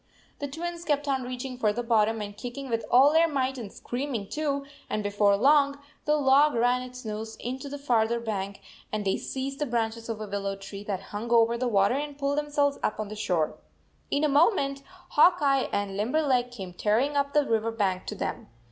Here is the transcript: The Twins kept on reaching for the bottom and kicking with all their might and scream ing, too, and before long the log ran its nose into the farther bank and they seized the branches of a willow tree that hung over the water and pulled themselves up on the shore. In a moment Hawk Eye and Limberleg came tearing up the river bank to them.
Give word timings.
The 0.39 0.47
Twins 0.47 0.83
kept 0.83 1.07
on 1.07 1.21
reaching 1.21 1.59
for 1.59 1.71
the 1.71 1.83
bottom 1.83 2.21
and 2.21 2.35
kicking 2.35 2.69
with 2.71 2.83
all 2.89 3.13
their 3.13 3.27
might 3.27 3.59
and 3.59 3.71
scream 3.71 4.15
ing, 4.15 4.29
too, 4.29 4.65
and 4.89 5.03
before 5.03 5.37
long 5.37 5.77
the 6.05 6.15
log 6.15 6.55
ran 6.55 6.81
its 6.81 7.05
nose 7.05 7.35
into 7.39 7.69
the 7.69 7.77
farther 7.77 8.19
bank 8.19 8.61
and 8.91 9.05
they 9.05 9.15
seized 9.15 9.59
the 9.59 9.67
branches 9.67 10.09
of 10.09 10.19
a 10.19 10.25
willow 10.27 10.55
tree 10.55 10.83
that 10.85 11.01
hung 11.13 11.29
over 11.29 11.55
the 11.55 11.67
water 11.67 11.93
and 11.93 12.17
pulled 12.17 12.39
themselves 12.39 12.79
up 12.81 12.99
on 12.99 13.09
the 13.09 13.15
shore. 13.15 13.59
In 14.09 14.23
a 14.23 14.27
moment 14.27 14.81
Hawk 15.09 15.37
Eye 15.39 15.69
and 15.71 15.95
Limberleg 15.95 16.49
came 16.49 16.73
tearing 16.73 17.15
up 17.15 17.33
the 17.35 17.45
river 17.45 17.71
bank 17.71 18.07
to 18.07 18.15
them. 18.15 18.47